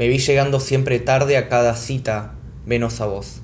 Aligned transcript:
Me 0.00 0.08
vi 0.08 0.16
llegando 0.16 0.60
siempre 0.60 0.98
tarde 0.98 1.36
a 1.36 1.50
cada 1.50 1.76
cita, 1.76 2.32
menos 2.64 3.02
a 3.02 3.06
vos. 3.06 3.42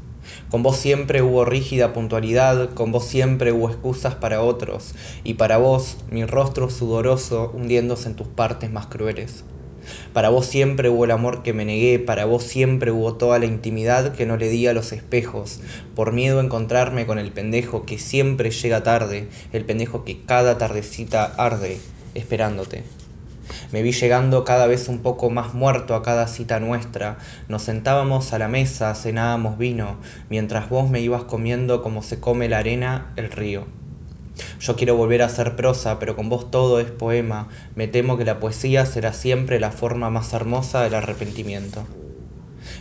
Con 0.48 0.62
vos 0.62 0.78
siempre 0.78 1.20
hubo 1.20 1.44
rígida 1.44 1.92
puntualidad, 1.92 2.70
con 2.72 2.92
vos 2.92 3.04
siempre 3.04 3.52
hubo 3.52 3.68
excusas 3.68 4.14
para 4.14 4.40
otros, 4.40 4.94
y 5.22 5.34
para 5.34 5.58
vos 5.58 5.98
mi 6.10 6.24
rostro 6.24 6.70
sudoroso 6.70 7.52
hundiéndose 7.54 8.08
en 8.08 8.16
tus 8.16 8.28
partes 8.28 8.70
más 8.70 8.86
crueles. 8.86 9.44
Para 10.14 10.30
vos 10.30 10.46
siempre 10.46 10.88
hubo 10.88 11.04
el 11.04 11.10
amor 11.10 11.42
que 11.42 11.52
me 11.52 11.66
negué, 11.66 11.98
para 11.98 12.24
vos 12.24 12.44
siempre 12.44 12.90
hubo 12.90 13.16
toda 13.16 13.38
la 13.38 13.44
intimidad 13.44 14.14
que 14.14 14.24
no 14.24 14.38
le 14.38 14.48
di 14.48 14.66
a 14.66 14.72
los 14.72 14.92
espejos, 14.92 15.60
por 15.94 16.12
miedo 16.12 16.40
a 16.40 16.42
encontrarme 16.42 17.04
con 17.04 17.18
el 17.18 17.32
pendejo 17.32 17.84
que 17.84 17.98
siempre 17.98 18.50
llega 18.50 18.82
tarde, 18.82 19.28
el 19.52 19.66
pendejo 19.66 20.04
que 20.04 20.22
cada 20.22 20.56
tardecita 20.56 21.22
arde, 21.36 21.76
esperándote. 22.14 22.82
Me 23.72 23.82
vi 23.82 23.92
llegando 23.92 24.44
cada 24.44 24.66
vez 24.66 24.88
un 24.88 25.00
poco 25.00 25.30
más 25.30 25.54
muerto 25.54 25.94
a 25.94 26.02
cada 26.02 26.26
cita 26.26 26.60
nuestra. 26.60 27.18
Nos 27.48 27.62
sentábamos 27.62 28.32
a 28.32 28.38
la 28.38 28.48
mesa, 28.48 28.94
cenábamos 28.94 29.58
vino, 29.58 29.96
mientras 30.30 30.68
vos 30.68 30.88
me 30.88 31.00
ibas 31.00 31.24
comiendo 31.24 31.82
como 31.82 32.02
se 32.02 32.20
come 32.20 32.48
la 32.48 32.58
arena 32.58 33.12
el 33.16 33.30
río. 33.30 33.66
Yo 34.60 34.76
quiero 34.76 34.96
volver 34.96 35.22
a 35.22 35.28
ser 35.28 35.56
prosa, 35.56 35.98
pero 35.98 36.16
con 36.16 36.28
vos 36.28 36.50
todo 36.50 36.80
es 36.80 36.90
poema. 36.90 37.48
Me 37.74 37.88
temo 37.88 38.16
que 38.16 38.24
la 38.24 38.40
poesía 38.40 38.86
será 38.86 39.12
siempre 39.12 39.60
la 39.60 39.70
forma 39.70 40.10
más 40.10 40.32
hermosa 40.32 40.82
del 40.82 40.94
arrepentimiento. 40.94 41.86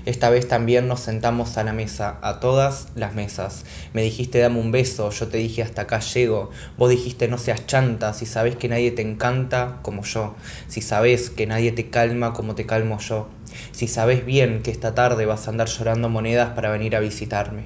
Esta 0.05 0.29
vez 0.29 0.47
también 0.47 0.87
nos 0.87 0.99
sentamos 0.99 1.57
a 1.57 1.63
la 1.63 1.73
mesa, 1.73 2.19
a 2.21 2.39
todas 2.39 2.89
las 2.95 3.15
mesas. 3.15 3.65
Me 3.93 4.03
dijiste 4.03 4.37
dame 4.37 4.59
un 4.59 4.71
beso, 4.71 5.09
yo 5.09 5.27
te 5.29 5.37
dije 5.37 5.63
hasta 5.63 5.83
acá 5.83 5.99
llego. 5.99 6.51
Vos 6.77 6.91
dijiste 6.91 7.27
no 7.27 7.39
seas 7.39 7.65
chanta, 7.65 8.13
si 8.13 8.27
sabes 8.27 8.55
que 8.55 8.69
nadie 8.69 8.91
te 8.91 9.01
encanta 9.01 9.79
como 9.81 10.03
yo. 10.03 10.35
Si 10.67 10.81
sabes 10.81 11.31
que 11.31 11.47
nadie 11.47 11.71
te 11.71 11.89
calma 11.89 12.33
como 12.33 12.53
te 12.53 12.67
calmo 12.67 12.99
yo. 12.99 13.27
Si 13.71 13.87
sabes 13.87 14.23
bien 14.23 14.61
que 14.61 14.69
esta 14.69 14.93
tarde 14.93 15.25
vas 15.25 15.47
a 15.47 15.49
andar 15.49 15.69
llorando 15.69 16.07
monedas 16.07 16.51
para 16.51 16.69
venir 16.69 16.95
a 16.95 16.99
visitarme. 16.99 17.63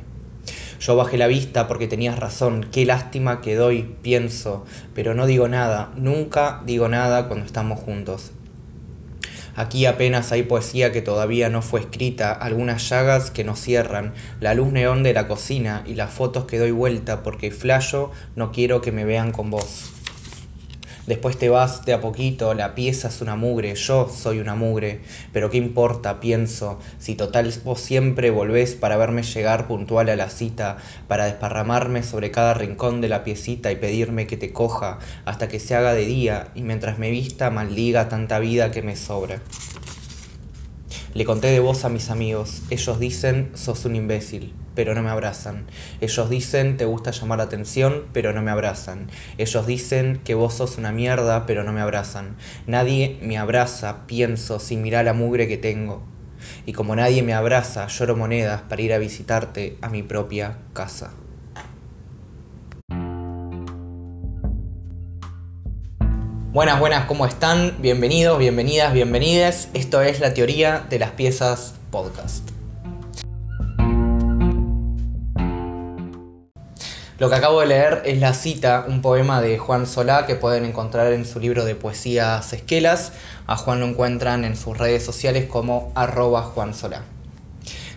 Yo 0.80 0.96
bajé 0.96 1.18
la 1.18 1.28
vista 1.28 1.68
porque 1.68 1.90
tenías 1.90 2.18
razón, 2.18 2.66
qué 2.72 2.86
lástima 2.86 3.42
que 3.42 3.56
doy, 3.56 3.98
pienso, 4.02 4.66
pero 4.96 5.14
no 5.14 5.26
digo 5.26 5.50
nada, 5.50 5.92
nunca 5.98 6.62
digo 6.66 6.88
nada 6.88 7.28
cuando 7.28 7.46
estamos 7.46 7.82
juntos. 7.82 8.32
Aquí 9.60 9.86
apenas 9.86 10.32
hay 10.32 10.44
poesía 10.44 10.94
que 10.94 11.02
todavía 11.02 11.50
no 11.50 11.62
fue 11.62 11.82
escrita, 11.82 12.32
algunas 12.32 12.88
llagas 12.88 13.30
que 13.30 13.44
nos 13.44 13.60
cierran, 13.60 14.14
la 14.40 14.54
luz 14.54 14.72
neón 14.72 15.04
de 15.04 15.14
la 15.14 15.28
cocina 15.28 15.84
y 15.86 15.96
las 15.96 16.12
fotos 16.12 16.46
que 16.46 16.58
doy 16.58 16.72
vuelta 16.72 17.24
porque 17.24 17.52
flasho 17.52 18.10
no 18.38 18.54
quiero 18.54 18.80
que 18.80 18.94
me 18.94 19.04
vean 19.04 19.34
con 19.34 19.52
vos. 19.52 19.99
Después 21.10 21.40
te 21.40 21.50
vas 21.50 21.86
de 21.86 21.94
a 21.94 22.02
poquito, 22.02 22.54
la 22.54 22.76
pieza 22.76 23.08
es 23.08 23.20
una 23.20 23.36
mugre, 23.36 23.74
yo 23.74 24.08
soy 24.16 24.38
una 24.38 24.54
mugre, 24.54 25.02
pero 25.34 25.50
qué 25.50 25.58
importa, 25.58 26.20
pienso, 26.20 26.78
si 27.00 27.16
total 27.16 27.52
vos 27.64 27.80
siempre 27.80 28.30
volvés 28.30 28.76
para 28.76 28.96
verme 28.96 29.24
llegar 29.24 29.68
puntual 29.68 30.10
a 30.10 30.16
la 30.16 30.30
cita, 30.30 30.78
para 31.08 31.26
desparramarme 31.26 32.04
sobre 32.04 32.30
cada 32.30 32.54
rincón 32.54 33.02
de 33.02 33.10
la 33.10 33.24
piecita 33.24 33.72
y 33.72 33.78
pedirme 33.78 34.28
que 34.28 34.38
te 34.38 34.54
coja 34.54 35.00
hasta 35.26 35.48
que 35.48 35.60
se 35.60 35.74
haga 35.74 35.96
de 35.96 36.06
día 36.06 36.50
y 36.54 36.62
mientras 36.62 37.00
me 37.00 37.10
vista 37.10 37.50
maldiga 37.50 38.08
tanta 38.08 38.38
vida 38.38 38.70
que 38.70 38.84
me 38.84 38.96
sobra. 38.96 39.42
Le 41.14 41.26
conté 41.26 41.48
de 41.48 41.60
vos 41.60 41.86
a 41.86 41.90
mis 41.90 42.10
amigos, 42.10 42.62
ellos 42.70 43.00
dicen 43.00 43.52
sos 43.56 43.86
un 43.86 43.96
imbécil 43.96 44.54
pero 44.80 44.96
no 44.96 45.04
me 45.04 45.10
abrazan. 45.10 45.66
Ellos 46.00 46.30
dicen 46.30 46.78
te 46.78 46.86
gusta 46.86 47.12
llamar 47.12 47.40
la 47.40 47.44
atención, 47.44 48.06
pero 48.14 48.32
no 48.32 48.42
me 48.42 48.50
abrazan. 48.50 49.10
Ellos 49.38 49.68
dicen 49.68 50.22
que 50.24 50.36
vos 50.36 50.54
sos 50.54 50.78
una 50.78 50.94
mierda, 50.94 51.46
pero 51.46 51.66
no 51.66 51.74
me 51.74 51.82
abrazan. 51.82 52.38
Nadie 52.66 53.20
me 53.22 53.38
abraza, 53.38 54.08
pienso, 54.08 54.58
sin 54.58 54.82
mirar 54.82 55.04
la 55.04 55.12
mugre 55.12 55.50
que 55.50 55.58
tengo. 55.58 56.02
Y 56.66 56.72
como 56.72 56.96
nadie 56.96 57.24
me 57.24 57.34
abraza, 57.34 57.88
lloro 57.88 58.16
monedas 58.16 58.62
para 58.70 58.82
ir 58.82 58.94
a 58.94 59.00
visitarte 59.00 59.78
a 59.82 59.90
mi 59.90 60.02
propia 60.02 60.60
casa. 60.72 61.12
Buenas, 66.52 66.80
buenas, 66.80 67.06
¿cómo 67.06 67.28
están? 67.28 67.76
Bienvenidos, 67.80 68.40
bienvenidas, 68.40 68.92
bienvenides. 68.92 69.70
Esto 69.76 70.02
es 70.02 70.20
la 70.20 70.34
teoría 70.34 70.84
de 70.90 70.98
las 70.98 71.12
piezas 71.12 71.76
podcast. 71.92 72.50
Lo 77.20 77.30
que 77.30 77.36
acabo 77.36 77.60
de 77.60 77.68
leer 77.68 78.02
es 78.04 78.18
la 78.18 78.34
cita, 78.34 78.86
un 78.88 79.04
poema 79.04 79.42
de 79.42 79.60
Juan 79.60 79.86
Solá 79.86 80.26
que 80.26 80.34
pueden 80.34 80.66
encontrar 80.66 81.14
en 81.14 81.24
su 81.24 81.40
libro 81.40 81.66
de 81.66 81.76
poesías 81.76 82.52
esquelas. 82.52 83.14
A 83.46 83.56
Juan 83.56 83.80
lo 83.80 83.86
encuentran 83.86 84.44
en 84.44 84.58
sus 84.58 84.76
redes 84.76 85.06
sociales 85.06 85.46
como 85.46 85.92
arroba 85.94 86.42
Juan 86.42 86.74
Solá. 86.74 87.04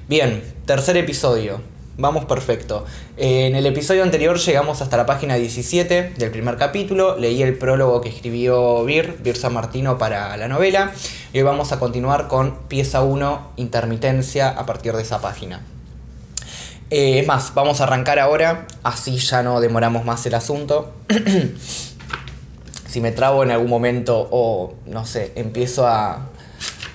Bien, 0.09 0.43
tercer 0.67 0.99
episodio. 0.99 1.72
Vamos 1.99 2.25
perfecto. 2.25 2.87
En 3.19 3.55
el 3.55 3.67
episodio 3.67 4.03
anterior 4.03 4.39
llegamos 4.39 4.81
hasta 4.81 4.97
la 4.97 5.05
página 5.05 5.35
17 5.35 6.15
del 6.17 6.31
primer 6.31 6.57
capítulo. 6.57 7.19
Leí 7.19 7.43
el 7.43 7.59
prólogo 7.59 8.01
que 8.01 8.09
escribió 8.09 8.83
Bir, 8.87 9.19
Bir 9.23 9.37
San 9.37 9.53
Martino 9.53 9.99
para 9.99 10.35
la 10.39 10.49
novela. 10.49 10.93
Y 11.35 11.39
hoy 11.39 11.45
vamos 11.45 11.71
a 11.73 11.79
continuar 11.79 12.29
con 12.29 12.57
pieza 12.69 13.03
1, 13.03 13.53
intermitencia, 13.57 14.49
a 14.49 14.65
partir 14.65 14.95
de 14.95 15.03
esa 15.03 15.21
página. 15.21 15.61
Eh, 16.89 17.19
es 17.21 17.27
más, 17.27 17.53
vamos 17.53 17.83
a 17.83 17.85
arrancar 17.85 18.19
ahora, 18.19 18.67
así 18.83 19.19
ya 19.19 19.43
no 19.43 19.61
demoramos 19.61 20.07
más 20.07 20.25
el 20.25 20.35
asunto. 20.35 20.95
si 22.89 23.01
me 23.03 23.13
trabo 23.13 23.43
en 23.43 23.51
algún 23.51 23.69
momento 23.69 24.29
o, 24.31 24.75
no 24.87 25.05
sé, 25.05 25.33
empiezo 25.37 25.87
a, 25.87 26.31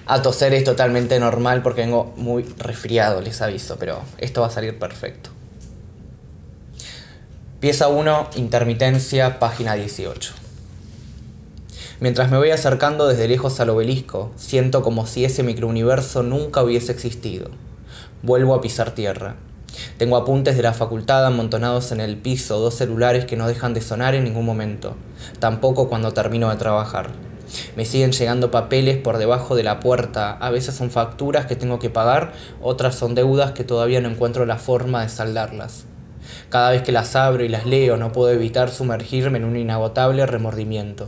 a 0.07 0.22
toser 0.22 0.53
es 0.53 0.63
totalmente 0.63 1.19
normal 1.19 1.62
porque 1.62 1.81
vengo 1.81 2.13
muy 2.16 2.44
resfriado, 2.57 3.22
les 3.22 3.41
aviso, 3.41 3.75
pero 3.78 4.01
esto 4.18 4.41
va 4.41 4.47
a 4.47 4.51
salir 4.51 4.79
perfecto. 4.79 5.31
Pieza 7.59 7.90
1, 7.90 8.29
intermitencia, 8.35 9.38
página 9.40 9.73
18. 9.73 10.34
Mientras 12.00 12.31
me 12.31 12.38
voy 12.38 12.51
acercando 12.51 13.07
desde 13.07 13.28
lejos 13.28 13.59
al 13.59 13.69
obelisco, 13.69 14.31
siento 14.38 14.81
como 14.81 15.07
si 15.07 15.25
ese 15.25 15.44
microuniverso 15.44 16.24
nunca 16.24 16.63
hubiese 16.63 16.94
existido. 16.94 17.50
Vuelvo 18.24 18.53
a 18.53 18.62
pisar 18.62 18.91
tierra. 18.91 19.35
Tengo 19.97 20.16
apuntes 20.16 20.56
de 20.56 20.63
la 20.63 20.74
facultad 20.74 21.25
amontonados 21.25 21.91
en 21.91 22.00
el 22.00 22.16
piso, 22.16 22.59
dos 22.59 22.75
celulares 22.75 23.25
que 23.25 23.35
no 23.35 23.47
dejan 23.47 23.74
de 23.74 23.81
sonar 23.81 24.16
en 24.16 24.24
ningún 24.24 24.45
momento, 24.45 24.95
tampoco 25.39 25.89
cuando 25.89 26.13
termino 26.13 26.50
de 26.50 26.56
trabajar. 26.56 27.27
Me 27.75 27.85
siguen 27.85 28.12
llegando 28.12 28.52
papeles 28.52 28.97
por 28.97 29.18
debajo 29.18 29.56
de 29.56 29.63
la 29.63 29.80
puerta, 29.80 30.31
a 30.31 30.50
veces 30.50 30.75
son 30.75 30.91
facturas 30.91 31.46
que 31.46 31.56
tengo 31.56 31.80
que 31.80 31.90
pagar, 31.90 32.34
otras 32.62 32.96
son 32.96 33.16
deudas 33.16 33.52
que 33.52 33.63
todavía 33.63 34.02
no 34.02 34.09
encuentro 34.09 34.46
la 34.46 34.58
forma 34.58 35.02
de 35.02 35.09
saldarlas. 35.09 35.86
Cada 36.50 36.72
vez 36.72 36.81
que 36.81 36.91
las 36.91 37.16
abro 37.16 37.44
y 37.44 37.50
las 37.50 37.66
leo 37.66 37.97
no 37.97 38.12
puedo 38.12 38.31
evitar 38.31 38.69
sumergirme 38.69 39.38
en 39.38 39.46
un 39.46 39.57
inagotable 39.57 40.25
remordimiento. 40.25 41.07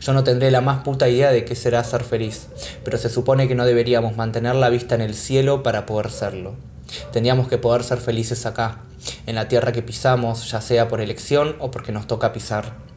Yo 0.00 0.12
no 0.12 0.24
tendré 0.24 0.50
la 0.50 0.60
más 0.60 0.82
puta 0.82 1.08
idea 1.08 1.30
de 1.30 1.44
qué 1.44 1.54
será 1.54 1.82
ser 1.84 2.04
feliz, 2.04 2.48
pero 2.84 2.98
se 2.98 3.08
supone 3.08 3.48
que 3.48 3.54
no 3.54 3.66
deberíamos 3.66 4.16
mantener 4.16 4.54
la 4.54 4.68
vista 4.68 4.94
en 4.94 5.00
el 5.00 5.14
cielo 5.14 5.62
para 5.62 5.86
poder 5.86 6.10
serlo. 6.10 6.54
Tendríamos 7.12 7.48
que 7.48 7.58
poder 7.58 7.84
ser 7.84 7.98
felices 7.98 8.46
acá, 8.46 8.80
en 9.26 9.34
la 9.34 9.48
tierra 9.48 9.72
que 9.72 9.82
pisamos, 9.82 10.50
ya 10.50 10.60
sea 10.60 10.88
por 10.88 11.00
elección 11.00 11.56
o 11.58 11.70
porque 11.70 11.92
nos 11.92 12.06
toca 12.06 12.32
pisar. 12.32 12.89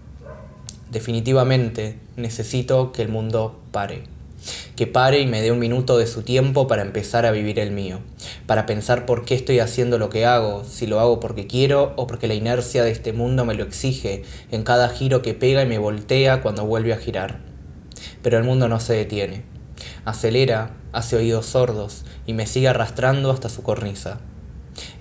Definitivamente 0.94 1.98
necesito 2.18 2.92
que 2.92 3.02
el 3.02 3.10
mundo 3.10 3.60
pare. 3.72 4.04
Que 4.76 4.86
pare 4.86 5.22
y 5.22 5.26
me 5.26 5.42
dé 5.42 5.52
un 5.52 5.58
minuto 5.58 5.98
de 5.98 6.06
su 6.06 6.22
tiempo 6.22 6.68
para 6.68 6.84
empezar 6.84 7.26
a 7.26 7.32
vivir 7.32 7.58
el 7.58 7.72
mío. 7.72 7.98
Para 8.46 8.68
pensar 8.68 9.08
por 9.08 9.26
qué 9.26 9.34
estoy 9.34 9.58
haciendo 9.58 9.98
lo 9.98 10.12
que 10.12 10.28
hago, 10.28 10.64
si 10.66 10.86
lo 10.86 11.00
hago 11.00 11.20
porque 11.20 11.48
quiero 11.48 11.94
o 11.96 12.06
porque 12.06 12.28
la 12.28 12.36
inercia 12.36 12.84
de 12.84 12.92
este 12.92 13.12
mundo 13.12 13.44
me 13.44 13.56
lo 13.56 13.64
exige 13.64 14.22
en 14.52 14.62
cada 14.62 14.88
giro 14.88 15.24
que 15.24 15.34
pega 15.34 15.64
y 15.64 15.66
me 15.66 15.80
voltea 15.80 16.44
cuando 16.44 16.64
vuelve 16.64 16.94
a 16.94 16.98
girar. 16.98 17.40
Pero 18.22 18.38
el 18.38 18.44
mundo 18.44 18.68
no 18.68 18.80
se 18.80 18.94
detiene. 18.94 19.42
Acelera, 20.06 20.76
hace 20.92 21.16
oídos 21.16 21.48
sordos 21.48 22.06
y 22.28 22.34
me 22.34 22.46
sigue 22.46 22.68
arrastrando 22.68 23.32
hasta 23.32 23.50
su 23.50 23.64
cornisa. 23.64 24.20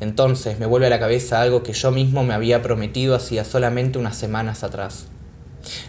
Entonces 0.00 0.58
me 0.58 0.64
vuelve 0.64 0.86
a 0.86 0.90
la 0.90 1.00
cabeza 1.00 1.42
algo 1.42 1.62
que 1.62 1.74
yo 1.74 1.90
mismo 1.90 2.24
me 2.24 2.32
había 2.32 2.62
prometido 2.62 3.14
hacía 3.14 3.44
solamente 3.44 3.98
unas 3.98 4.16
semanas 4.16 4.64
atrás. 4.64 5.11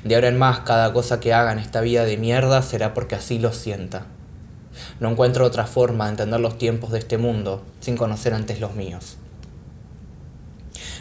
De 0.03 0.15
ahora 0.15 0.27
en 0.27 0.38
más, 0.38 0.62
cada 0.62 0.94
cosa 0.94 1.19
que 1.19 1.33
haga 1.33 1.51
en 1.51 1.59
esta 1.59 1.81
vida 1.81 2.06
de 2.06 2.18
mierda 2.18 2.62
será 2.62 2.94
porque 2.94 3.15
así 3.15 3.39
lo 3.39 3.53
sienta. 3.53 4.06
No 5.00 5.12
encuentro 5.12 5.45
otra 5.45 5.65
forma 5.65 6.06
de 6.06 6.12
entender 6.12 6.39
los 6.39 6.57
tiempos 6.57 6.91
de 6.91 7.00
este 7.00 7.18
mundo 7.18 7.63
sin 7.80 7.97
conocer 7.97 8.33
antes 8.33 8.59
los 8.59 8.75
míos. 8.75 9.18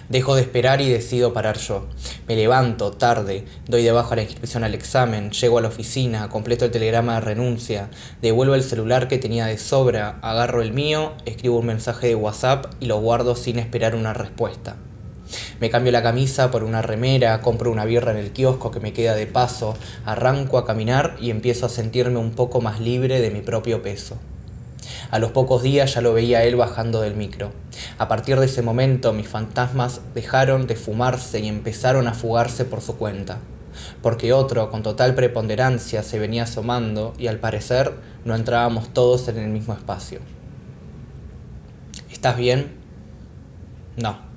Dejo 0.09 0.35
de 0.35 0.43
esperar 0.43 0.81
y 0.81 0.91
decido 0.91 1.33
parar 1.33 1.57
yo. 1.59 1.87
Me 2.29 2.37
levanto 2.37 2.91
tarde, 2.91 3.47
doy 3.67 3.83
debajo 3.83 4.13
a 4.13 4.17
la 4.17 4.23
inscripción 4.23 4.63
al 4.63 4.75
examen, 4.75 5.31
llego 5.31 5.59
a 5.59 5.63
la 5.63 5.69
oficina, 5.69 6.29
completo 6.29 6.65
el 6.65 6.71
telegrama 6.71 7.15
de 7.15 7.21
renuncia, 7.23 7.89
devuelvo 8.21 8.55
el 8.55 8.63
celular 8.63 9.09
que 9.09 9.19
tenía 9.19 9.47
de 9.47 9.59
sobra, 9.59 10.19
agarro 10.21 10.61
el 10.61 10.73
mío, 10.73 11.13
escribo 11.25 11.59
un 11.59 11.67
mensaje 11.67 12.09
de 12.09 12.15
WhatsApp 12.15 12.67
y 12.81 12.87
lo 12.87 13.01
guardo 13.01 13.37
sin 13.37 13.59
esperar 13.59 13.95
una 13.95 14.13
respuesta. 14.13 14.77
Me 15.61 15.71
cambio 15.71 15.93
la 15.93 16.03
camisa 16.03 16.51
por 16.51 16.65
una 16.65 16.83
remera, 16.83 17.41
compro 17.41 17.71
una 17.71 17.85
birra 17.85 18.13
en 18.13 18.19
el 18.19 18.33
kiosco 18.33 18.71
que 18.71 18.81
me 18.81 18.93
queda 18.93 19.15
de 19.15 19.27
paso, 19.27 19.77
arranco 20.05 20.59
a 20.59 20.67
caminar 20.67 21.17
y 21.21 21.31
empiezo 21.31 21.67
a 21.67 21.69
sentirme 21.69 22.19
un 22.19 22.33
poco 22.33 22.61
más 22.61 22.81
libre 22.81 23.21
de 23.21 23.31
mi 23.31 23.41
propio 23.41 23.83
peso. 23.83 24.19
A 25.11 25.19
los 25.19 25.31
pocos 25.31 25.63
días 25.63 25.95
ya 25.95 26.01
lo 26.01 26.15
veía 26.15 26.45
él 26.45 26.57
bajando 26.57 27.03
del 27.03 27.15
micro. 27.15 27.53
A 27.99 28.09
partir 28.09 28.39
de 28.41 28.47
ese 28.47 28.63
momento 28.63 29.13
mis 29.13 29.29
fantasmas 29.29 30.01
dejaron 30.15 30.67
de 30.67 30.77
fumarse 30.77 31.41
y 31.41 31.49
empezaron 31.49 32.09
a 32.09 32.15
fugarse 32.15 32.65
por 32.65 32.81
su 32.81 32.97
cuenta, 32.97 33.39
porque 34.01 34.33
otro 34.33 34.71
con 34.71 34.83
total 34.83 35.15
preponderancia 35.15 36.03
se 36.03 36.19
venía 36.19 36.45
asomando 36.45 37.13
y 37.19 37.27
al 37.27 37.39
parecer 37.39 37.93
no 38.25 38.35
entrábamos 38.35 38.93
todos 38.95 39.29
en 39.29 39.39
el 39.39 39.51
mismo 39.51 39.75
espacio. 39.75 40.21
¿Estás 42.11 42.37
bien? 42.37 42.73
No. 43.97 44.32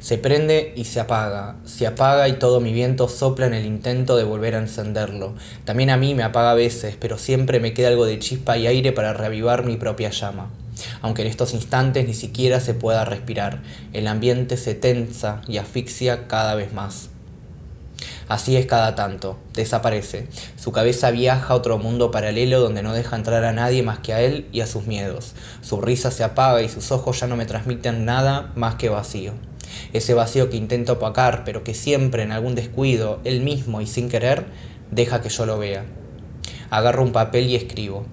Se 0.00 0.16
prende 0.16 0.72
y 0.76 0.84
se 0.84 1.00
apaga, 1.00 1.56
se 1.64 1.86
apaga 1.86 2.28
y 2.28 2.34
todo 2.34 2.60
mi 2.60 2.72
viento 2.72 3.08
sopla 3.08 3.46
en 3.46 3.54
el 3.54 3.66
intento 3.66 4.16
de 4.16 4.24
volver 4.24 4.54
a 4.54 4.58
encenderlo. 4.58 5.34
También 5.64 5.90
a 5.90 5.96
mí 5.96 6.14
me 6.14 6.22
apaga 6.22 6.52
a 6.52 6.54
veces, 6.54 6.96
pero 6.98 7.18
siempre 7.18 7.60
me 7.60 7.74
queda 7.74 7.88
algo 7.88 8.06
de 8.06 8.18
chispa 8.18 8.56
y 8.56 8.66
aire 8.66 8.92
para 8.92 9.12
reavivar 9.12 9.64
mi 9.64 9.76
propia 9.76 10.10
llama. 10.10 10.50
Aunque 11.02 11.22
en 11.22 11.28
estos 11.28 11.54
instantes 11.54 12.06
ni 12.06 12.14
siquiera 12.14 12.60
se 12.60 12.74
pueda 12.74 13.04
respirar, 13.04 13.62
el 13.92 14.06
ambiente 14.06 14.56
se 14.56 14.74
tensa 14.74 15.42
y 15.46 15.58
asfixia 15.58 16.28
cada 16.28 16.54
vez 16.54 16.72
más. 16.72 17.10
Así 18.28 18.56
es 18.56 18.66
cada 18.66 18.94
tanto, 18.94 19.38
desaparece. 19.54 20.28
Su 20.56 20.70
cabeza 20.70 21.10
viaja 21.10 21.52
a 21.52 21.56
otro 21.56 21.78
mundo 21.78 22.10
paralelo 22.10 22.60
donde 22.60 22.82
no 22.82 22.92
deja 22.92 23.16
entrar 23.16 23.44
a 23.44 23.52
nadie 23.52 23.82
más 23.82 23.98
que 23.98 24.12
a 24.12 24.20
él 24.20 24.46
y 24.52 24.60
a 24.60 24.66
sus 24.66 24.86
miedos. 24.86 25.32
Su 25.62 25.80
risa 25.80 26.10
se 26.10 26.24
apaga 26.24 26.62
y 26.62 26.68
sus 26.68 26.92
ojos 26.92 27.18
ya 27.20 27.26
no 27.26 27.36
me 27.36 27.46
transmiten 27.46 28.04
nada 28.04 28.52
más 28.54 28.76
que 28.76 28.90
vacío 28.90 29.32
ese 29.92 30.14
vacío 30.14 30.50
que 30.50 30.56
intento 30.56 30.94
opacar, 30.94 31.44
pero 31.44 31.64
que 31.64 31.74
siempre 31.74 32.22
en 32.22 32.32
algún 32.32 32.54
descuido, 32.54 33.20
él 33.24 33.40
mismo 33.40 33.80
y 33.80 33.86
sin 33.86 34.08
querer, 34.08 34.46
deja 34.90 35.20
que 35.20 35.28
yo 35.28 35.46
lo 35.46 35.58
vea. 35.58 35.84
Agarro 36.70 37.02
un 37.02 37.12
papel 37.12 37.46
y 37.46 37.56
escribo. 37.56 38.04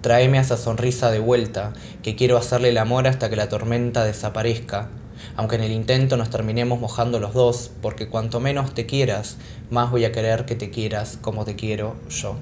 Tráeme 0.00 0.38
esa 0.38 0.56
sonrisa 0.56 1.10
de 1.10 1.18
vuelta, 1.18 1.72
que 2.02 2.14
quiero 2.14 2.36
hacerle 2.36 2.68
el 2.68 2.78
amor 2.78 3.08
hasta 3.08 3.28
que 3.28 3.36
la 3.36 3.48
tormenta 3.48 4.04
desaparezca, 4.04 4.88
aunque 5.36 5.56
en 5.56 5.62
el 5.62 5.72
intento 5.72 6.16
nos 6.16 6.30
terminemos 6.30 6.78
mojando 6.78 7.18
los 7.18 7.34
dos, 7.34 7.70
porque 7.82 8.08
cuanto 8.08 8.38
menos 8.38 8.74
te 8.74 8.86
quieras, 8.86 9.36
más 9.70 9.90
voy 9.90 10.04
a 10.04 10.12
querer 10.12 10.44
que 10.44 10.54
te 10.54 10.70
quieras 10.70 11.18
como 11.20 11.44
te 11.44 11.56
quiero 11.56 11.96
yo. 12.08 12.36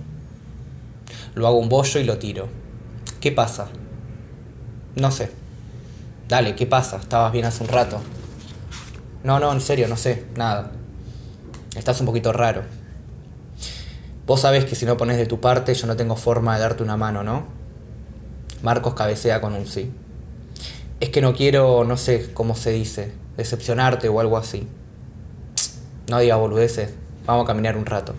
Lo 1.35 1.47
hago 1.47 1.59
un 1.59 1.69
bollo 1.69 2.01
y 2.01 2.05
lo 2.05 2.19
tiro. 2.19 2.49
¿Qué 3.21 3.33
pasa? 3.33 3.69
No 4.97 5.11
sé. 5.11 5.44
Dale, 6.29 6.55
¿qué 6.55 6.67
pasa? 6.67 6.97
Estabas 6.97 7.33
bien 7.33 7.45
hace 7.45 7.63
un 7.63 7.69
rato. 7.69 8.01
No, 9.23 9.39
no, 9.39 9.53
en 9.53 9.61
serio, 9.61 9.89
no 9.89 9.97
sé, 9.97 10.25
nada. 10.37 10.73
Estás 11.77 12.01
un 12.01 12.07
poquito 12.07 12.33
raro. 12.33 12.63
Vos 14.27 14.41
sabés 14.41 14.65
que 14.65 14.75
si 14.75 14.87
no 14.87 14.97
pones 14.97 15.19
de 15.19 15.27
tu 15.27 15.41
parte 15.41 15.75
yo 15.75 15.87
no 15.87 15.97
tengo 15.97 16.17
forma 16.17 16.55
de 16.55 16.61
darte 16.61 16.83
una 16.83 16.97
mano, 16.97 17.23
¿no? 17.23 17.45
Marcos 18.63 18.95
cabecea 18.95 19.43
con 19.43 19.53
un 19.53 19.67
sí. 19.67 19.93
Es 21.01 21.11
que 21.11 21.21
no 21.21 21.35
quiero, 21.35 21.85
no 21.85 21.99
sé 21.99 22.33
cómo 22.33 22.55
se 22.55 22.71
dice, 22.71 23.13
decepcionarte 23.37 24.09
o 24.09 24.21
algo 24.21 24.39
así. 24.39 24.67
No 26.09 26.19
digas 26.21 26.39
boludeces, 26.39 26.95
vamos 27.27 27.45
a 27.45 27.47
caminar 27.47 27.77
un 27.77 27.85
rato. 27.85 28.15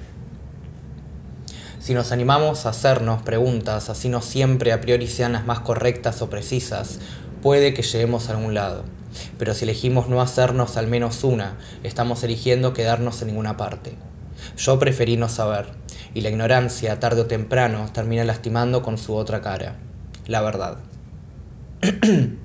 Si 1.80 1.96
nos 1.96 2.12
animamos 2.12 2.66
a 2.66 2.69
hacernos 2.69 3.24
preguntas, 3.24 3.90
así 3.90 4.10
no 4.10 4.22
siempre 4.22 4.74
a 4.74 4.81
priori 4.81 5.08
sean 5.08 5.34
las 5.34 5.46
más 5.46 5.62
correctas 5.62 6.22
o 6.22 6.30
precisas, 6.30 7.00
puede 7.46 7.76
que 7.76 7.84
lleguemos 7.84 8.28
a 8.28 8.32
algún 8.32 8.56
lado. 8.56 8.86
Pero 9.38 9.54
si 9.54 9.66
elegimos 9.66 10.10
no 10.10 10.20
hacernos 10.20 10.78
al 10.78 10.88
menos 10.88 11.24
una, 11.24 11.60
estamos 11.84 12.24
eligiendo 12.24 12.74
quedarnos 12.74 13.22
en 13.22 13.28
ninguna 13.28 13.56
parte. 13.56 13.94
Yo 14.58 14.80
preferí 14.80 15.16
no 15.16 15.30
saber, 15.30 15.68
y 16.16 16.22
la 16.22 16.30
ignorancia, 16.30 17.00
tarde 17.00 17.22
o 17.22 17.26
temprano, 17.28 17.88
termina 17.94 18.24
lastimando 18.24 18.82
con 18.82 18.98
su 18.98 19.14
otra 19.14 19.42
cara, 19.42 19.76
la 20.26 20.42
verdad. 20.42 20.80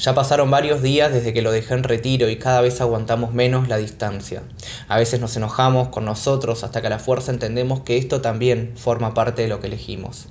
Ya 0.00 0.14
pasaron 0.14 0.50
varios 0.50 0.80
días 0.80 1.12
desde 1.12 1.34
que 1.34 1.42
lo 1.42 1.52
dejé 1.52 1.74
en 1.74 1.82
retiro 1.82 2.30
y 2.30 2.36
cada 2.36 2.62
vez 2.62 2.80
aguantamos 2.80 3.34
menos 3.34 3.68
la 3.68 3.76
distancia. 3.76 4.42
A 4.88 4.96
veces 4.96 5.20
nos 5.20 5.36
enojamos 5.36 5.88
con 5.88 6.06
nosotros 6.06 6.64
hasta 6.64 6.80
que 6.80 6.86
a 6.86 6.90
la 6.90 6.98
fuerza 6.98 7.30
entendemos 7.32 7.80
que 7.80 7.98
esto 7.98 8.22
también 8.22 8.72
forma 8.76 9.12
parte 9.12 9.42
de 9.42 9.48
lo 9.48 9.60
que 9.60 9.66
elegimos. 9.66 10.28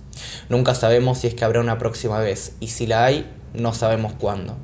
Nunca 0.50 0.74
sabemos 0.74 1.19
si 1.19 1.27
es 1.27 1.36
que 1.36 1.45
habrá 1.45 1.60
una 1.60 1.77
próxima 1.77 2.18
vez 2.18 2.54
y 2.60 2.69
si 2.69 2.88
la 2.88 3.06
hay, 3.06 3.31
no 3.54 3.75
sabemos 3.75 4.13
cuándo. 4.13 4.57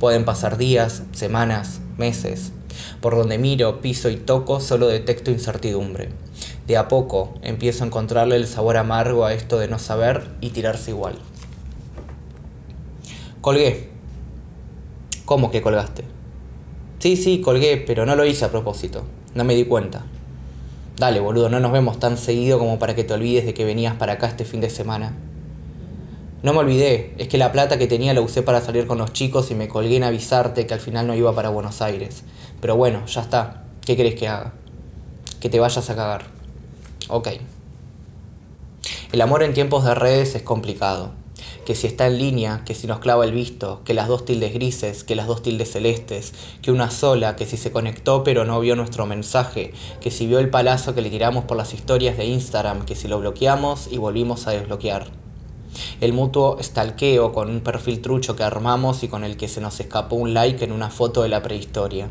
Pueden 0.00 0.24
pasar 0.24 0.56
días, 0.56 1.02
semanas, 1.12 1.80
meses. 1.98 2.52
Por 3.02 3.16
donde 3.16 3.36
miro, 3.36 3.82
piso 3.82 4.08
y 4.08 4.16
toco 4.16 4.60
solo 4.60 4.88
detecto 4.88 5.30
incertidumbre. 5.30 6.08
De 6.66 6.78
a 6.78 6.88
poco 6.88 7.34
empiezo 7.42 7.84
a 7.84 7.88
encontrarle 7.88 8.36
el 8.36 8.46
sabor 8.46 8.78
amargo 8.78 9.26
a 9.26 9.34
esto 9.34 9.58
de 9.58 9.68
no 9.68 9.78
saber 9.78 10.30
y 10.40 10.50
tirarse 10.50 10.92
igual. 10.92 11.18
Colgué, 13.42 13.97
¿Cómo 15.28 15.50
que 15.50 15.60
colgaste? 15.60 16.04
Sí, 17.00 17.18
sí, 17.18 17.42
colgué, 17.42 17.76
pero 17.76 18.06
no 18.06 18.16
lo 18.16 18.24
hice 18.24 18.46
a 18.46 18.50
propósito. 18.50 19.04
No 19.34 19.44
me 19.44 19.54
di 19.54 19.66
cuenta. 19.66 20.06
Dale, 20.96 21.20
boludo, 21.20 21.50
no 21.50 21.60
nos 21.60 21.70
vemos 21.70 21.98
tan 21.98 22.16
seguido 22.16 22.58
como 22.58 22.78
para 22.78 22.94
que 22.94 23.04
te 23.04 23.12
olvides 23.12 23.44
de 23.44 23.52
que 23.52 23.66
venías 23.66 23.94
para 23.96 24.14
acá 24.14 24.28
este 24.28 24.46
fin 24.46 24.62
de 24.62 24.70
semana. 24.70 25.14
No 26.42 26.54
me 26.54 26.60
olvidé, 26.60 27.14
es 27.18 27.28
que 27.28 27.36
la 27.36 27.52
plata 27.52 27.76
que 27.76 27.86
tenía 27.86 28.14
la 28.14 28.22
usé 28.22 28.40
para 28.40 28.62
salir 28.62 28.86
con 28.86 28.96
los 28.96 29.12
chicos 29.12 29.50
y 29.50 29.54
me 29.54 29.68
colgué 29.68 29.96
en 29.96 30.04
avisarte 30.04 30.66
que 30.66 30.72
al 30.72 30.80
final 30.80 31.06
no 31.06 31.14
iba 31.14 31.34
para 31.34 31.50
Buenos 31.50 31.82
Aires. 31.82 32.22
Pero 32.62 32.76
bueno, 32.76 33.04
ya 33.04 33.20
está. 33.20 33.64
¿Qué 33.84 33.98
querés 33.98 34.14
que 34.14 34.28
haga? 34.28 34.54
Que 35.40 35.50
te 35.50 35.60
vayas 35.60 35.90
a 35.90 35.94
cagar. 35.94 36.24
Ok. 37.08 37.28
El 39.12 39.20
amor 39.20 39.42
en 39.42 39.52
tiempos 39.52 39.84
de 39.84 39.94
redes 39.94 40.34
es 40.34 40.40
complicado 40.40 41.12
que 41.68 41.74
si 41.74 41.86
está 41.86 42.06
en 42.06 42.16
línea, 42.16 42.62
que 42.64 42.74
si 42.74 42.86
nos 42.86 42.98
clava 42.98 43.26
el 43.26 43.32
visto, 43.32 43.82
que 43.84 43.92
las 43.92 44.08
dos 44.08 44.24
tildes 44.24 44.54
grises, 44.54 45.04
que 45.04 45.14
las 45.14 45.26
dos 45.26 45.42
tildes 45.42 45.70
celestes, 45.70 46.32
que 46.62 46.72
una 46.72 46.90
sola, 46.90 47.36
que 47.36 47.44
si 47.44 47.58
se 47.58 47.72
conectó 47.72 48.24
pero 48.24 48.46
no 48.46 48.58
vio 48.58 48.74
nuestro 48.74 49.04
mensaje, 49.04 49.74
que 50.00 50.10
si 50.10 50.26
vio 50.26 50.38
el 50.38 50.48
palazo 50.48 50.94
que 50.94 51.02
le 51.02 51.10
tiramos 51.10 51.44
por 51.44 51.58
las 51.58 51.74
historias 51.74 52.16
de 52.16 52.24
Instagram, 52.24 52.86
que 52.86 52.94
si 52.94 53.06
lo 53.06 53.20
bloqueamos 53.20 53.88
y 53.92 53.98
volvimos 53.98 54.46
a 54.46 54.52
desbloquear. 54.52 55.27
El 56.00 56.12
mutuo 56.12 56.58
stalkeo 56.62 57.32
con 57.32 57.50
un 57.50 57.60
perfil 57.60 58.00
trucho 58.00 58.36
que 58.36 58.42
armamos 58.42 59.02
y 59.02 59.08
con 59.08 59.24
el 59.24 59.36
que 59.36 59.48
se 59.48 59.60
nos 59.60 59.80
escapó 59.80 60.16
un 60.16 60.34
like 60.34 60.64
en 60.64 60.72
una 60.72 60.90
foto 60.90 61.22
de 61.22 61.28
la 61.28 61.42
prehistoria. 61.42 62.10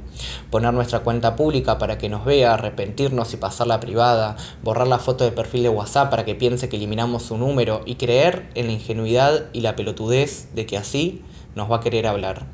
Poner 0.50 0.74
nuestra 0.74 1.00
cuenta 1.00 1.36
pública 1.36 1.78
para 1.78 1.98
que 1.98 2.10
nos 2.10 2.26
vea, 2.26 2.54
arrepentirnos 2.54 3.34
y 3.34 3.38
pasarla 3.38 3.80
privada, 3.80 4.36
borrar 4.64 4.88
la 4.88 5.00
foto 5.00 5.24
de 5.24 5.32
perfil 5.32 5.64
de 5.64 5.70
WhatsApp 5.70 6.10
para 6.10 6.26
que 6.26 6.36
piense 6.36 6.70
que 6.70 6.78
eliminamos 6.78 7.24
su 7.24 7.38
número 7.38 7.82
y 7.86 7.96
creer 7.96 8.50
en 8.56 8.68
la 8.68 8.74
ingenuidad 8.74 9.46
y 9.54 9.62
la 9.62 9.76
pelotudez 9.76 10.50
de 10.54 10.66
que 10.66 10.78
así 10.78 11.22
nos 11.56 11.72
va 11.72 11.78
a 11.78 11.82
querer 11.82 12.08
hablar. 12.08 12.46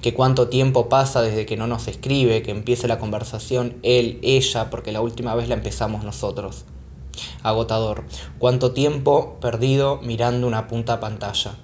Que 0.00 0.14
cuánto 0.14 0.48
tiempo 0.48 0.88
pasa 0.88 1.22
desde 1.22 1.46
que 1.46 1.56
no 1.56 1.66
nos 1.66 1.88
escribe, 1.88 2.42
que 2.42 2.50
empiece 2.50 2.88
la 2.88 2.98
conversación 2.98 3.76
él, 3.82 4.18
ella, 4.22 4.70
porque 4.70 4.92
la 4.92 5.00
última 5.00 5.34
vez 5.34 5.48
la 5.48 5.54
empezamos 5.54 6.04
nosotros 6.04 6.64
agotador. 7.48 8.04
¿Cuánto 8.38 8.72
tiempo 8.72 9.38
perdido 9.40 10.00
mirando 10.02 10.46
una 10.46 10.68
punta 10.68 11.00
pantalla? 11.00 11.56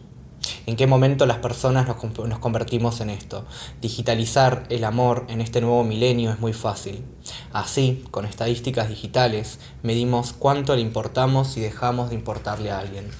¿En 0.66 0.76
qué 0.76 0.86
momento 0.86 1.26
las 1.26 1.38
personas 1.38 1.88
nos, 1.88 2.38
convertimos 2.38 3.00
en 3.00 3.10
esto? 3.10 3.44
Digitalizar 3.80 4.64
el 4.70 4.84
amor 4.84 5.26
en 5.28 5.40
este 5.40 5.60
nuevo 5.60 5.82
milenio 5.82 6.30
es 6.30 6.40
muy 6.40 6.52
fácil. 6.52 7.04
Así, 7.52 8.04
con 8.10 8.24
estadísticas 8.24 8.88
digitales, 8.88 9.58
medimos 9.82 10.32
cuánto 10.32 10.74
le 10.76 10.82
importamos 10.82 11.56
y 11.56 11.60
dejamos 11.60 12.10
de 12.10 12.16
importarle 12.16 12.70
a 12.70 12.78
alguien. 12.78 13.10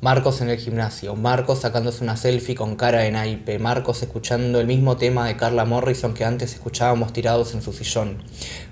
Marcos 0.00 0.40
en 0.42 0.48
el 0.48 0.58
gimnasio, 0.58 1.16
Marcos 1.16 1.62
sacándose 1.62 2.04
una 2.04 2.16
selfie 2.16 2.54
con 2.54 2.76
cara 2.76 3.00
de 3.00 3.10
naipe, 3.10 3.58
Marcos 3.58 4.00
escuchando 4.00 4.60
el 4.60 4.68
mismo 4.68 4.96
tema 4.96 5.26
de 5.26 5.36
Carla 5.36 5.64
Morrison 5.64 6.14
que 6.14 6.24
antes 6.24 6.54
escuchábamos 6.54 7.12
tirados 7.12 7.52
en 7.54 7.62
su 7.62 7.72
sillón, 7.72 8.22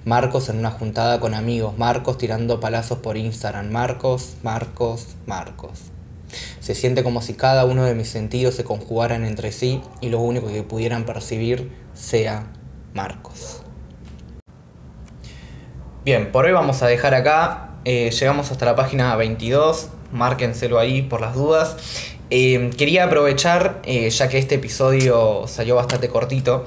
Marcos 0.05 0.49
en 0.51 0.57
una 0.57 0.71
juntada 0.71 1.19
con 1.19 1.35
amigos, 1.35 1.77
Marcos 1.79 2.17
tirando 2.17 2.61
palazos 2.61 2.99
por 2.99 3.17
Instagram, 3.17 3.73
Marcos, 3.73 4.37
Marcos, 4.45 5.17
Marcos. 5.27 5.91
Se 6.61 6.77
siente 6.77 7.03
como 7.03 7.21
si 7.21 7.35
cada 7.35 7.65
uno 7.65 7.83
de 7.83 7.97
mis 7.97 8.09
sentidos 8.09 8.55
se 8.55 8.63
conjugaran 8.63 9.25
entre 9.25 9.51
sí 9.51 9.83
y 10.01 10.11
lo 10.11 10.21
único 10.21 10.47
que 10.47 10.63
pudieran 10.63 11.07
percibir 11.07 11.73
sea 11.93 12.53
Marcos. 12.95 13.63
Bien, 16.05 16.31
por 16.31 16.45
hoy 16.45 16.53
vamos 16.53 16.85
a 16.85 16.87
dejar 16.87 17.15
acá. 17.15 17.71
Eh, 17.85 18.11
llegamos 18.13 18.53
hasta 18.53 18.65
la 18.65 18.77
página 18.77 19.17
22 19.17 19.89
márquenselo 20.13 20.79
ahí 20.79 21.03
por 21.03 21.21
las 21.21 21.35
dudas. 21.35 21.77
Eh, 22.31 22.71
quería 22.77 23.05
aprovechar, 23.05 23.81
eh, 23.85 24.11
ya 24.11 24.29
que 24.29 24.39
este 24.39 24.57
episodio 24.57 25.45
salió 25.47 25.77
bastante 25.77 26.09
cortito, 26.09 26.65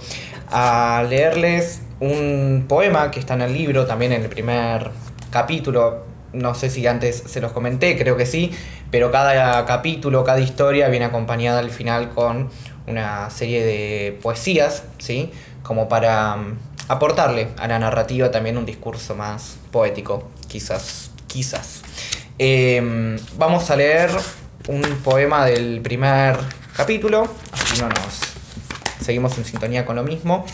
a 0.49 1.05
leerles 1.09 1.81
un 1.99 2.65
poema 2.67 3.11
que 3.11 3.19
está 3.19 3.33
en 3.33 3.41
el 3.41 3.53
libro, 3.53 3.85
también 3.85 4.13
en 4.13 4.23
el 4.23 4.29
primer 4.29 4.91
capítulo. 5.31 6.05
No 6.31 6.55
sé 6.55 6.69
si 6.69 6.85
antes 6.87 7.23
se 7.25 7.41
los 7.41 7.51
comenté, 7.51 7.97
creo 7.97 8.15
que 8.15 8.25
sí, 8.25 8.51
pero 8.91 9.11
cada 9.11 9.65
capítulo, 9.65 10.23
cada 10.23 10.39
historia 10.39 10.87
viene 10.87 11.05
acompañada 11.05 11.59
al 11.59 11.71
final 11.71 12.09
con 12.11 12.49
una 12.87 13.29
serie 13.29 13.63
de 13.65 14.17
poesías, 14.21 14.83
¿sí? 14.97 15.31
Como 15.63 15.89
para 15.89 16.35
mm, 16.35 16.57
aportarle 16.87 17.49
a 17.57 17.67
la 17.67 17.79
narrativa 17.79 18.31
también 18.31 18.57
un 18.57 18.65
discurso 18.65 19.15
más 19.15 19.57
poético, 19.71 20.23
quizás, 20.47 21.11
quizás. 21.27 21.81
Em, 22.41 23.17
vamos 23.37 23.69
a 23.69 23.75
leer 23.75 24.09
un 24.69 24.81
poema 25.03 25.45
del 25.45 25.81
primer 25.81 26.37
capítulo, 26.73 27.27
así 27.51 27.81
no 27.81 27.89
nos 27.89 28.21
seguimos 29.03 29.37
en 29.37 29.43
sintonía 29.43 29.85
con 29.85 29.97
lo 29.97 30.03
mismo. 30.03 30.45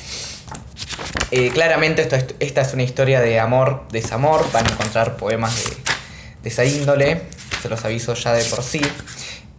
Eh, 1.30 1.52
claramente 1.52 2.10
esta 2.40 2.62
es 2.62 2.74
una 2.74 2.82
historia 2.82 3.22
de 3.22 3.40
amor, 3.40 3.84
desamor, 3.92 4.52
van 4.52 4.66
a 4.66 4.72
encontrar 4.72 5.16
poemas 5.16 5.64
de, 5.64 5.78
de 6.42 6.50
esa 6.50 6.66
índole, 6.66 7.22
se 7.62 7.70
los 7.70 7.86
aviso 7.86 8.16
ya 8.16 8.34
de 8.34 8.44
por 8.46 8.64
sí. 8.64 8.82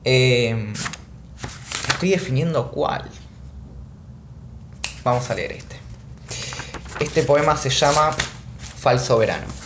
Em, 0.02 0.73
estoy 1.90 2.11
definiendo 2.11 2.73
cuál. 2.73 3.09
Vamos 5.04 5.30
a 5.30 5.35
leer 5.35 5.52
este. 5.52 5.76
Este 6.99 7.23
poema 7.23 7.56
se 7.56 7.71
llama 7.71 8.11
Falso 8.80 9.16
Verano. 9.16 9.65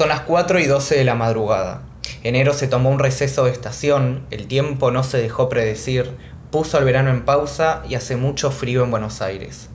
Son 0.00 0.08
las 0.08 0.22
4 0.22 0.58
y 0.60 0.64
12 0.64 0.96
de 0.96 1.04
la 1.04 1.14
madrugada. 1.14 1.82
Enero 2.22 2.54
se 2.54 2.68
tomó 2.68 2.88
un 2.88 2.98
receso 2.98 3.44
de 3.44 3.50
estación, 3.50 4.24
el 4.30 4.46
tiempo 4.46 4.90
no 4.90 5.02
se 5.02 5.18
dejó 5.18 5.50
predecir, 5.50 6.12
puso 6.50 6.78
al 6.78 6.86
verano 6.86 7.10
en 7.10 7.26
pausa 7.26 7.82
y 7.86 7.96
hace 7.96 8.16
mucho 8.16 8.50
frío 8.50 8.82
en 8.82 8.90
Buenos 8.90 9.20
Aires. 9.20 9.68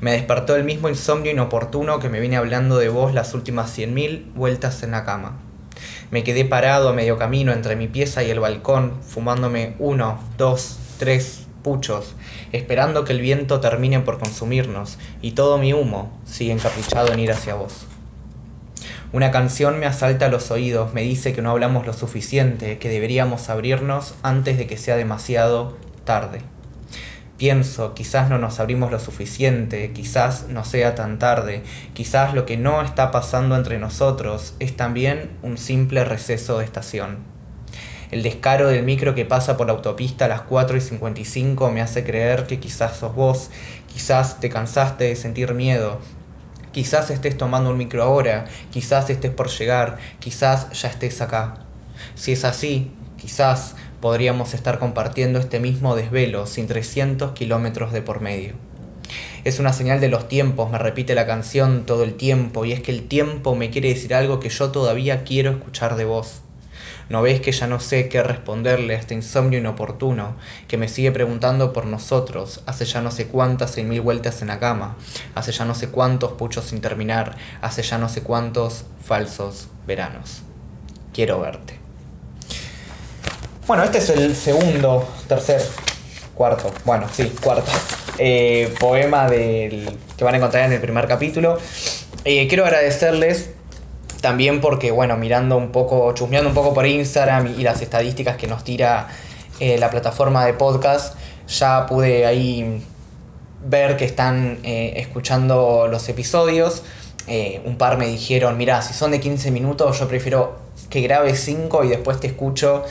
Me 0.00 0.12
despertó 0.12 0.56
el 0.56 0.64
mismo 0.64 0.88
insomnio 0.88 1.32
inoportuno 1.32 1.98
que 1.98 2.08
me 2.08 2.18
viene 2.18 2.38
hablando 2.38 2.78
de 2.78 2.88
vos 2.88 3.12
las 3.12 3.34
últimas 3.34 3.70
cien 3.70 3.92
mil 3.92 4.32
vueltas 4.34 4.82
en 4.84 4.92
la 4.92 5.04
cama. 5.04 5.36
Me 6.10 6.24
quedé 6.24 6.46
parado 6.46 6.88
a 6.88 6.94
medio 6.94 7.18
camino 7.18 7.52
entre 7.52 7.76
mi 7.76 7.88
pieza 7.88 8.22
y 8.22 8.30
el 8.30 8.40
balcón, 8.40 9.02
fumándome 9.02 9.74
uno, 9.78 10.18
dos, 10.38 10.78
tres 10.98 11.46
puchos, 11.62 12.14
esperando 12.52 13.04
que 13.04 13.12
el 13.12 13.20
viento 13.20 13.60
termine 13.60 14.00
por 14.00 14.18
consumirnos, 14.18 14.96
y 15.20 15.32
todo 15.32 15.58
mi 15.58 15.74
humo 15.74 16.18
sigue 16.24 16.52
encapuchado 16.52 17.12
en 17.12 17.20
ir 17.20 17.32
hacia 17.32 17.54
vos. 17.54 17.84
Una 19.10 19.30
canción 19.30 19.80
me 19.80 19.86
asalta 19.86 20.26
a 20.26 20.28
los 20.28 20.50
oídos, 20.50 20.92
me 20.92 21.00
dice 21.00 21.32
que 21.32 21.40
no 21.40 21.50
hablamos 21.50 21.86
lo 21.86 21.94
suficiente, 21.94 22.76
que 22.76 22.90
deberíamos 22.90 23.48
abrirnos 23.48 24.14
antes 24.22 24.58
de 24.58 24.66
que 24.66 24.76
sea 24.76 24.96
demasiado 24.96 25.78
tarde. 26.04 26.42
Pienso, 27.38 27.94
quizás 27.94 28.28
no 28.28 28.36
nos 28.38 28.60
abrimos 28.60 28.90
lo 28.90 28.98
suficiente, 28.98 29.92
quizás 29.92 30.48
no 30.48 30.62
sea 30.62 30.94
tan 30.94 31.18
tarde, 31.18 31.62
quizás 31.94 32.34
lo 32.34 32.44
que 32.44 32.58
no 32.58 32.82
está 32.82 33.10
pasando 33.10 33.56
entre 33.56 33.78
nosotros 33.78 34.54
es 34.58 34.76
también 34.76 35.30
un 35.42 35.56
simple 35.56 36.04
receso 36.04 36.58
de 36.58 36.66
estación. 36.66 37.16
El 38.10 38.22
descaro 38.22 38.68
del 38.68 38.82
micro 38.82 39.14
que 39.14 39.24
pasa 39.24 39.56
por 39.56 39.68
la 39.68 39.72
autopista 39.72 40.26
a 40.26 40.28
las 40.28 40.42
4 40.42 40.76
y 40.76 40.80
55 40.82 41.70
me 41.70 41.80
hace 41.80 42.04
creer 42.04 42.46
que 42.46 42.60
quizás 42.60 42.98
sos 42.98 43.14
vos, 43.14 43.50
quizás 43.86 44.38
te 44.40 44.50
cansaste 44.50 45.04
de 45.04 45.16
sentir 45.16 45.54
miedo, 45.54 45.98
quizás 46.72 47.10
estés 47.10 47.36
tomando 47.36 47.70
un 47.70 47.78
micro 47.78 48.02
ahora, 48.02 48.46
quizás 48.72 49.10
estés 49.10 49.30
por 49.30 49.48
llegar, 49.48 49.98
quizás 50.20 50.70
ya 50.80 50.88
estés 50.88 51.20
acá. 51.20 51.54
Si 52.14 52.32
es 52.32 52.44
así, 52.44 52.90
quizás 53.16 53.74
podríamos 54.00 54.54
estar 54.54 54.78
compartiendo 54.78 55.38
este 55.38 55.60
mismo 55.60 55.96
desvelo 55.96 56.46
sin 56.46 56.66
300 56.66 57.32
kilómetros 57.32 57.92
de 57.92 58.02
por 58.02 58.20
medio. 58.20 58.54
Es 59.44 59.58
una 59.58 59.72
señal 59.72 60.00
de 60.00 60.08
los 60.08 60.28
tiempos, 60.28 60.70
me 60.70 60.78
repite 60.78 61.14
la 61.14 61.26
canción 61.26 61.86
todo 61.86 62.04
el 62.04 62.14
tiempo, 62.14 62.64
y 62.64 62.72
es 62.72 62.82
que 62.82 62.92
el 62.92 63.08
tiempo 63.08 63.54
me 63.54 63.70
quiere 63.70 63.88
decir 63.88 64.14
algo 64.14 64.40
que 64.40 64.50
yo 64.50 64.70
todavía 64.70 65.24
quiero 65.24 65.52
escuchar 65.52 65.96
de 65.96 66.04
vos. 66.04 66.42
¿No 67.08 67.22
ves 67.22 67.40
que 67.40 67.52
ya 67.52 67.66
no 67.66 67.80
sé 67.80 68.08
qué 68.08 68.22
responderle 68.22 68.94
a 68.94 68.98
este 68.98 69.14
insomnio 69.14 69.58
inoportuno, 69.58 70.36
que 70.66 70.76
me 70.76 70.88
sigue 70.88 71.12
preguntando 71.12 71.72
por 71.72 71.86
nosotros, 71.86 72.62
hace 72.66 72.84
ya 72.84 73.00
no 73.00 73.10
sé 73.10 73.26
cuántas 73.26 73.72
cien 73.72 73.88
mil 73.88 74.00
vueltas 74.00 74.42
en 74.42 74.48
la 74.48 74.58
cama, 74.58 74.96
hace 75.34 75.52
ya 75.52 75.64
no 75.64 75.74
sé 75.74 75.88
cuántos 75.88 76.32
puchos 76.32 76.66
sin 76.66 76.80
terminar, 76.80 77.36
hace 77.60 77.82
ya 77.82 77.98
no 77.98 78.08
sé 78.08 78.22
cuántos 78.22 78.84
falsos 79.04 79.68
veranos? 79.86 80.42
Quiero 81.12 81.40
verte. 81.40 81.78
Bueno, 83.66 83.84
este 83.84 83.98
es 83.98 84.08
el 84.10 84.34
segundo, 84.34 85.08
tercer, 85.26 85.62
cuarto, 86.34 86.72
bueno, 86.84 87.06
sí, 87.12 87.32
cuarto 87.42 87.70
eh, 88.18 88.74
poema 88.78 89.28
del, 89.28 89.96
que 90.16 90.24
van 90.24 90.34
a 90.34 90.36
encontrar 90.38 90.64
en 90.64 90.72
el 90.72 90.80
primer 90.80 91.06
capítulo. 91.06 91.58
Eh, 92.24 92.48
quiero 92.48 92.64
agradecerles 92.64 93.50
también 94.20 94.60
porque, 94.60 94.90
bueno, 94.90 95.16
mirando 95.16 95.56
un 95.56 95.70
poco, 95.70 96.12
chusmeando 96.14 96.48
un 96.48 96.54
poco 96.54 96.74
por 96.74 96.86
Instagram 96.86 97.54
y, 97.58 97.62
las 97.62 97.82
estadísticas 97.82 98.36
que 98.36 98.46
nos 98.46 98.64
tira 98.64 99.08
eh, 99.60 99.78
la 99.78 99.90
plataforma 99.90 100.44
de 100.46 100.54
podcast, 100.54 101.16
ya 101.48 101.86
pude 101.86 102.26
ahí 102.26 102.84
ver 103.64 103.96
que 103.96 104.04
están 104.04 104.58
escuchando 104.62 105.88
los 105.90 106.08
episodios. 106.08 106.84
un 107.64 107.76
par 107.76 107.98
me 107.98 108.06
dijeron, 108.06 108.56
mira, 108.56 108.82
si 108.82 108.94
son 108.94 109.10
de 109.10 109.20
15 109.20 109.50
minutos, 109.50 109.98
yo 109.98 110.06
prefiero 110.08 110.58
que 110.90 111.00
grabe 111.00 111.34
5 111.34 111.84
y 111.84 111.88
después 111.88 112.20
te 112.20 112.28
escucho 112.28 112.84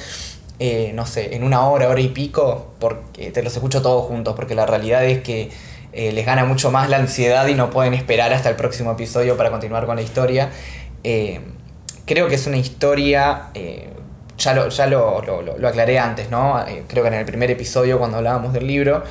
eh, 0.60 0.92
no 0.96 1.06
sé, 1.06 1.36
en 1.36 1.44
una 1.44 1.68
hora, 1.68 1.88
hora 1.88 2.02
y 2.02 2.08
pico, 2.08 2.74
porque 2.80 3.32
te 3.32 3.44
los 3.44 3.54
escucho 3.54 3.84
todos 3.84 4.06
juntos, 4.06 4.36
porque 4.36 4.56
la 4.56 4.66
realidad 4.66 5.06
es 5.06 5.22
que 5.22 5.52
eh, 5.94 6.12
les 6.12 6.26
gana 6.26 6.46
mucho 6.46 6.72
más 6.72 6.90
la 6.90 6.98
ansiedad 6.98 7.48
y 7.48 7.54
no 7.54 7.70
pueden 7.70 7.94
esperar 7.94 8.34
hasta 8.34 8.50
el 8.50 8.56
próximo 8.56 8.92
episodio 8.92 9.38
para 9.38 9.52
continuar 9.52 9.86
con 9.86 9.98
la 9.98 10.02
historia. 10.02 10.50
Eh, 11.04 11.42
creo 12.06 12.28
que 12.28 12.36
es 12.36 12.48
una 12.48 12.58
historia, 12.58 13.50
ya, 14.38 14.54
lo, 14.54 14.70
ya 14.70 14.88
lo, 14.88 15.22
lo, 15.22 15.68
aclaré 15.68 16.00
antes, 16.00 16.30
¿no? 16.30 16.64
creo 16.88 17.04
que 17.04 17.08
en 17.10 17.16
el 17.16 17.26
primer 17.26 17.52
episodio 17.52 17.98
cuando 18.00 18.18
hablábamos 18.18 18.54
del 18.54 18.68
libro. 18.68 19.04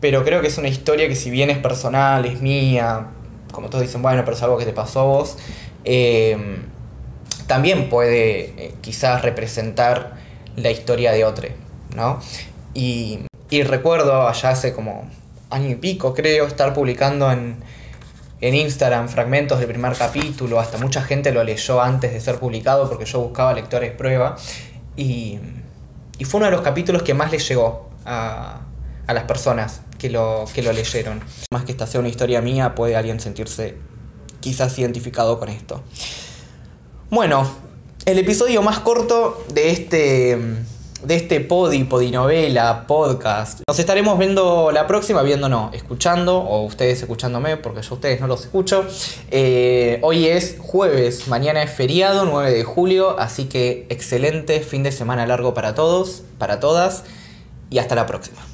pero 0.00 0.24
creo 0.24 0.40
que 0.40 0.48
es 0.48 0.58
una 0.58 0.68
historia 0.68 1.08
que 1.08 1.16
si 1.16 1.30
bien 1.30 1.50
es 1.50 1.58
personal, 1.58 2.24
es 2.24 2.40
mía, 2.40 3.08
como 3.52 3.68
todos 3.68 3.82
dicen, 3.82 4.02
bueno, 4.02 4.22
pero 4.24 4.36
es 4.36 4.42
algo 4.42 4.58
que 4.58 4.64
te 4.64 4.72
pasó 4.72 5.00
a 5.00 5.04
vos 5.04 5.36
también 7.52 7.88
puede 7.88 8.54
eh, 8.56 8.74
quizás 8.80 9.22
representar 9.22 10.14
la 10.56 10.70
historia 10.70 11.12
de 11.12 11.24
otro, 11.24 11.48
¿no? 11.94 12.18
Y, 12.74 13.26
recuerdo 13.50 14.26
allá 14.26 14.48
hace 14.48 14.72
como 14.72 15.06
año 15.50 15.68
y 15.68 15.74
pico, 15.74 16.14
creo, 16.14 16.46
estar 16.46 16.72
publicando 16.72 17.30
en, 17.30 17.56
Instagram 18.42 19.08
fragmentos 19.08 19.58
del 19.58 19.68
primer 19.68 19.96
capítulo, 19.96 20.58
hasta 20.58 20.78
mucha 20.78 21.02
gente 21.02 21.32
lo 21.32 21.44
leyó 21.44 21.80
antes 21.80 22.12
de 22.12 22.20
ser 22.20 22.38
publicado 22.38 22.88
porque 22.88 23.04
yo 23.04 23.20
buscaba 23.20 23.54
lectores 23.54 23.92
prueba 23.92 24.36
y, 24.96 25.38
fue 26.24 26.38
uno 26.38 26.46
de 26.46 26.52
los 26.52 26.60
capítulos 26.62 27.02
que 27.02 27.14
más 27.14 27.32
le 27.32 27.38
llegó 27.38 27.90
a, 28.04 28.60
a 29.08 29.14
las 29.14 29.24
personas 29.24 29.82
que 29.98 30.10
lo, 30.10 30.44
que 30.54 30.62
lo 30.62 30.72
leyeron. 30.72 31.20
Más 31.52 31.64
que 31.64 31.72
esta 31.72 31.86
sea 31.86 32.00
una 32.00 32.08
historia 32.08 32.40
mía, 32.40 32.74
puede 32.74 32.96
alguien 32.96 33.20
sentirse 33.20 33.76
quizás 34.40 34.78
identificado 34.78 35.38
con 35.38 35.48
esto. 35.48 35.82
Bueno, 37.10 37.48
el 38.04 38.18
episodio 38.18 38.62
más 38.62 38.80
corto 38.80 39.44
de 39.52 39.70
este 39.70 40.38
de 41.04 41.16
este 41.16 41.40
podi, 41.40 41.84
podinovela, 41.84 42.86
podcast. 42.86 43.60
Nos 43.66 43.78
estaremos 43.78 44.18
viendo 44.18 44.70
la 44.72 44.86
próxima, 44.86 45.22
viendo 45.22 45.48
no, 45.48 45.70
escuchando, 45.72 46.38
o 46.38 46.64
ustedes 46.64 47.00
escuchándome, 47.00 47.56
porque 47.56 47.82
yo 47.82 47.90
a 47.90 47.94
ustedes 47.94 48.20
no 48.20 48.26
los 48.26 48.42
escucho. 48.42 48.84
Eh, 49.30 49.98
hoy 50.02 50.26
es 50.26 50.56
jueves, 50.58 51.28
mañana 51.28 51.62
es 51.62 51.72
feriado, 51.72 52.24
9 52.24 52.52
de 52.52 52.64
julio, 52.64 53.18
así 53.18 53.46
que 53.46 53.86
excelente 53.88 54.60
fin 54.60 54.82
de 54.82 54.92
semana 54.92 55.26
largo 55.26 55.54
para 55.54 55.74
todos, 55.74 56.22
para 56.38 56.60
todas, 56.60 57.04
y 57.70 57.78
hasta 57.78 57.94
la 57.94 58.06
próxima. 58.06 58.51